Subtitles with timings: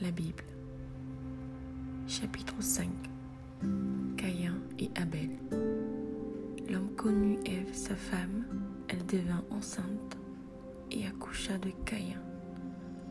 [0.00, 0.44] la Bible.
[2.06, 2.88] Chapitre 5
[4.16, 5.30] Caïn et Abel.
[6.70, 8.44] L'homme connut Ève, sa femme,
[8.88, 10.16] elle devint enceinte
[10.90, 12.20] et accoucha de Caïn.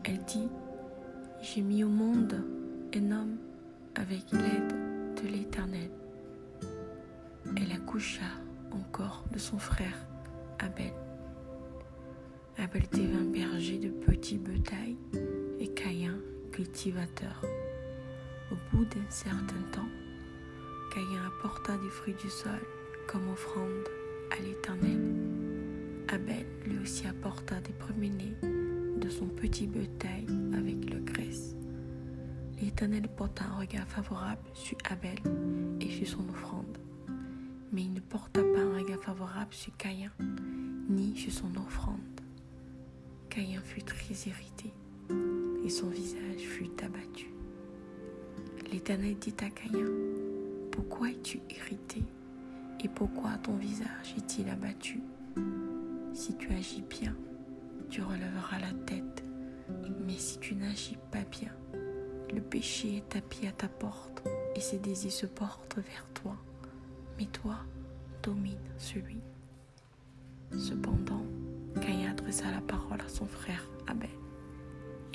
[0.04, 0.48] Elle dit,
[1.42, 2.42] J'ai mis au monde
[2.94, 3.36] un homme
[3.94, 4.74] avec l'aide
[5.22, 5.90] de l'Éternel.
[7.56, 8.30] Elle accoucha
[8.70, 10.06] encore de son frère
[10.58, 10.92] Abel.
[12.56, 15.27] Abel devint berger de petits bétail et Caïn
[16.58, 17.40] cultivateur.
[18.50, 19.88] Au bout d'un certain temps,
[20.92, 22.58] Caïn apporta des fruits du sol
[23.06, 23.86] comme offrande
[24.32, 24.98] à l'Éternel.
[26.08, 31.54] Abel lui aussi apporta des premiers-nés de son petit bétail avec le graisse.
[32.60, 35.18] L'Éternel porta un regard favorable sur Abel
[35.80, 36.76] et sur son offrande,
[37.70, 40.10] mais il ne porta pas un regard favorable sur Caïn
[40.90, 42.20] ni sur son offrande.
[43.30, 44.72] Caïn fut très irrité
[45.68, 47.30] son visage fut abattu.
[48.70, 49.86] L'Éternel dit à Caïn,
[50.70, 52.02] Pourquoi es-tu irrité
[52.84, 55.00] et pourquoi ton visage est-il abattu?
[56.12, 57.14] Si tu agis bien,
[57.90, 59.24] tu relèveras la tête,
[60.06, 61.52] mais si tu n'agis pas bien,
[62.32, 64.22] le péché est tapis à ta porte
[64.54, 66.36] et ses désirs se portent vers toi,
[67.18, 67.56] mais toi
[68.22, 69.20] domine celui.
[70.56, 71.24] Cependant,
[71.80, 74.10] Caïn adressa la parole à son frère Abel.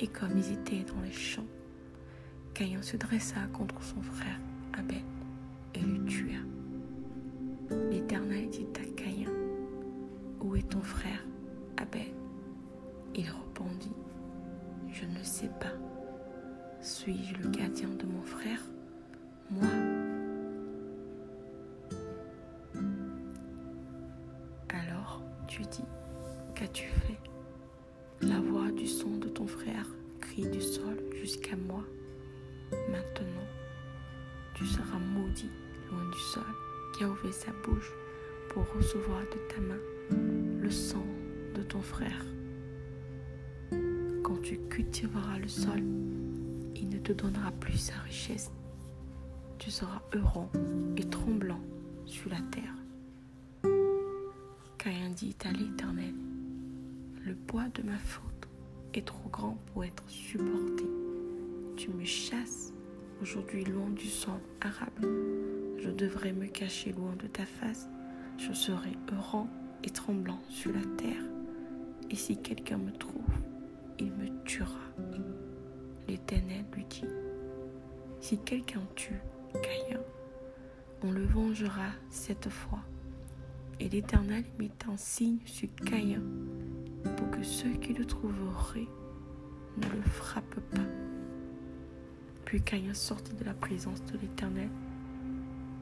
[0.04, 1.46] Et comme ils étaient dans les champs,
[2.52, 4.38] Caïn se dressa contre son frère
[4.78, 5.00] Abel
[5.74, 6.40] et le tua.
[7.90, 9.30] L'Éternel dit à Caïn,
[10.42, 11.24] Où est ton frère
[11.78, 12.12] Abel?
[13.14, 13.94] Il répondit,
[14.92, 15.72] Je ne sais pas.
[16.82, 18.60] Suis-je le gardien de mon frère
[19.50, 19.70] Moi?
[24.68, 25.86] Alors tu dis,
[26.54, 27.20] Qu'as-tu fait?
[28.76, 29.86] Du son de ton frère
[30.20, 31.84] crie du sol jusqu'à moi.
[32.90, 33.48] Maintenant,
[34.54, 35.50] tu seras maudit
[35.90, 36.44] loin du sol
[36.96, 37.92] qui a ouvert sa bouche
[38.50, 39.80] pour recevoir de ta main
[40.60, 41.04] le sang
[41.54, 42.24] de ton frère.
[44.22, 45.82] Quand tu cultiveras le sol,
[46.74, 48.50] il ne te donnera plus sa richesse.
[49.58, 50.48] Tu seras heureux
[50.96, 51.60] et tremblant
[52.06, 52.74] sur la terre.
[54.78, 56.14] Caïn dit à l'Éternel,
[57.24, 58.43] le poids de ma faute
[58.98, 60.84] est trop grand pour être supporté.
[61.76, 62.72] Tu me chasses
[63.20, 65.04] aujourd'hui loin du sang arabe.
[65.78, 67.88] Je devrais me cacher loin de ta face.
[68.38, 69.46] Je serai heureux
[69.82, 71.24] et tremblant sur la terre.
[72.10, 73.22] Et si quelqu'un me trouve,
[73.98, 74.80] il me tuera.
[76.08, 77.04] L'Éternel lui dit,
[78.20, 79.20] si quelqu'un tue
[79.54, 80.00] Caïn,
[81.02, 82.80] on le vengera cette fois.
[83.80, 86.22] Et l'Éternel mit un signe sur Caïn
[87.16, 88.88] pour que ceux qui le trouveraient
[89.76, 90.80] ne le frappent pas.
[92.44, 94.68] Puis Caïn sortit de la présence de l'Éternel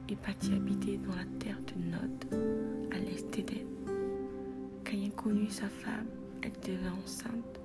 [0.09, 3.67] et partit habiter dans la terre de Nod, à l'est d'Éden.
[4.85, 6.07] Caïn connut sa femme,
[6.43, 7.61] elle devint enceinte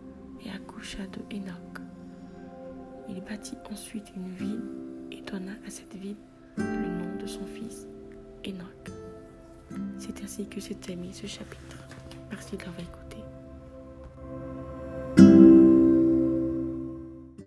[0.45, 1.81] et accoucha de Enoch.
[3.09, 4.63] Il bâtit ensuite une ville
[5.12, 6.18] et donna à cette ville
[6.57, 7.88] le nom de son fils,
[8.45, 8.91] Enoch.
[9.97, 11.78] C'est ainsi que s'est terminé ce chapitre.
[12.29, 13.06] Merci de l'avoir écouté.